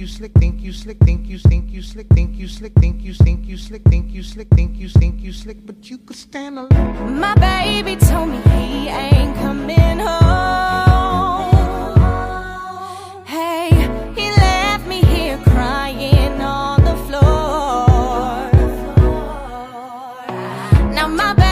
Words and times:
you 0.00 0.06
slick, 0.06 0.32
think 0.32 0.62
you 0.62 0.72
slick, 0.72 0.98
think 1.00 1.26
you 1.26 1.38
think 1.38 1.70
you 1.70 1.82
slick, 1.82 2.06
think 2.14 2.34
you 2.34 2.48
slick, 2.48 2.72
think 2.76 3.02
you 3.02 3.12
think 3.12 3.44
you 3.44 3.58
slick, 3.58 3.82
think 3.84 4.10
you 4.10 4.22
slick, 4.22 4.48
think 4.48 4.74
you 4.78 4.88
think 4.88 5.20
you 5.20 5.30
slick, 5.30 5.58
but 5.66 5.90
you 5.90 5.98
could 5.98 6.16
stand 6.16 6.58
alone. 6.58 7.20
My 7.20 7.34
baby 7.34 7.96
told 7.96 8.30
me 8.30 8.38
he 8.38 8.88
ain't 8.88 9.36
coming 9.36 9.98
home. 9.98 11.50
Hey, 13.26 13.68
he 14.16 14.30
left 14.30 14.86
me 14.86 15.02
here 15.02 15.36
crying 15.44 16.40
on 16.40 16.82
the 16.82 16.96
floor. 17.04 18.48
Now 20.94 21.08
my 21.08 21.34
baby 21.34 21.49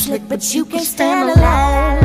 slick, 0.00 0.22
but 0.28 0.54
you 0.54 0.64
can't 0.64 0.86
stand 0.86 1.28
alone. 1.30 2.00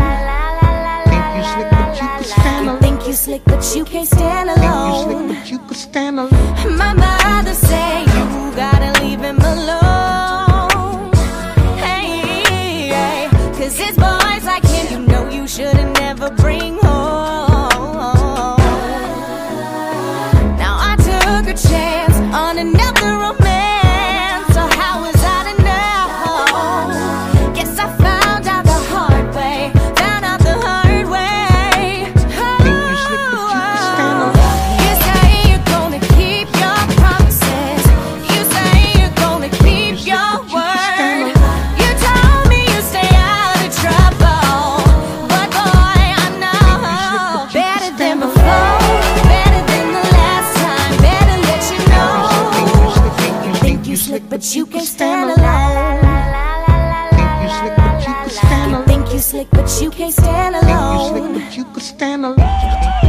Think 1.08 1.38
you 1.38 1.44
slick, 1.53 1.70
but 1.72 2.02
you 2.02 2.08
could 2.17 2.27
stand 2.27 2.67
alone. 2.67 2.80
think 2.81 3.08
you 3.08 3.13
slick, 3.13 3.44
but 3.45 3.76
you 3.76 3.86
can't 3.86 4.08
stand 4.08 4.49
Think 4.49 4.73
you 4.88 5.03
slick, 5.03 5.27
but 5.27 5.52
you 5.52 5.59
could 5.67 5.78
stand 5.78 6.19
alone. 6.19 6.78
My 6.78 6.94
mother 6.94 7.53
say 7.53 8.02
you 8.16 8.25
gotta 8.64 8.89
leave 9.02 9.22
him 9.22 9.39
alone. 9.39 11.14
Hey, 11.86 12.08
hey, 12.95 13.30
cause 13.58 13.80
it's 13.80 13.97
boys 13.97 14.44
like 14.52 14.66
him 14.66 14.86
you 14.91 15.08
know 15.08 15.30
you 15.30 15.47
should've 15.47 15.94
never 15.94 16.30
bring 16.31 16.84
but 54.45 54.55
you 54.55 54.65
can't 54.67 54.85
stand 54.85 55.31
alone. 55.31 56.01
Think 58.85 59.11
you 59.11 59.19
slick, 59.19 59.49
but 59.49 59.81
you 59.81 59.89
could 59.89 60.13
stand 60.13 60.55
You 60.55 60.61
alone. 60.61 61.33
think 61.33 61.33
you 61.33 61.39
slick, 61.39 61.39
but 61.41 61.57
you 61.57 61.65
can't 61.65 61.81
stand 61.81 62.25
Think 62.25 63.05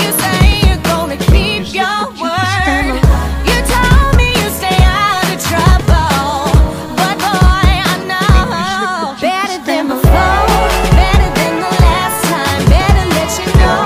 You 0.01 0.09
say 0.23 0.41
you're 0.65 0.81
gonna 0.81 1.17
keep 1.29 1.63
your 1.77 1.99
word. 2.17 2.97
You 3.49 3.57
told 3.69 4.11
me 4.17 4.27
you 4.33 4.49
stay 4.57 4.79
out 4.81 5.29
of 5.29 5.39
trouble, 5.45 6.49
but 6.97 7.15
boy 7.21 7.69
I 7.85 7.95
know 8.09 9.13
better 9.21 9.59
than 9.69 9.83
before, 9.93 10.45
better 10.97 11.29
than 11.37 11.53
the 11.61 11.71
last 11.85 12.17
time. 12.25 12.61
Better 12.73 13.05
let 13.13 13.29
you 13.37 13.47
know. 13.61 13.85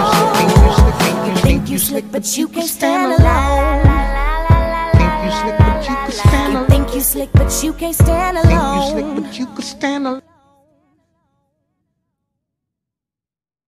Think 1.44 1.70
you 1.70 1.80
slick, 1.80 2.06
but 2.12 2.24
you 2.38 2.48
can't 2.48 2.70
stand 2.70 3.12
alone. 3.12 3.84
Think 4.96 5.20
you 5.26 5.32
slick, 5.36 5.58
but 5.60 5.84
you 5.90 5.96
could 6.06 6.16
stand 6.16 6.54
alone. 6.56 6.68
think 6.68 6.96
you 6.96 7.02
slick, 7.02 7.30
but 7.34 7.64
you 7.64 7.74
can't 7.74 7.96
stand 7.96 8.38
Think 8.38 8.62
you 8.76 8.84
slick, 8.92 9.10
but 9.18 9.40
you 9.40 9.46
could 9.48 9.66
stand 9.66 10.08
alone. 10.08 10.31